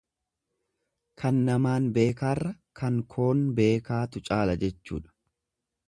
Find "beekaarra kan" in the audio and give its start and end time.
1.99-2.99